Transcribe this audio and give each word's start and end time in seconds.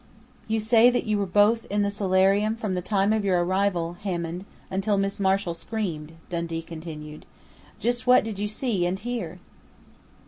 "You 0.47 0.59
say 0.59 0.89
that 0.89 1.05
you 1.05 1.23
both 1.27 1.61
were 1.65 1.69
in 1.69 1.83
the 1.83 1.91
solarium 1.91 2.55
from 2.55 2.73
the 2.73 2.81
time 2.81 3.13
of 3.13 3.23
your 3.23 3.45
arrival, 3.45 3.97
Hammond, 4.01 4.45
until 4.71 4.97
Mrs. 4.97 5.19
Marshall 5.19 5.53
screamed," 5.53 6.13
Dundee 6.31 6.63
continued. 6.63 7.23
"Just 7.79 8.07
what 8.07 8.23
did 8.23 8.39
you 8.39 8.47
see 8.47 8.87
and 8.87 8.97
hear?" 8.97 9.37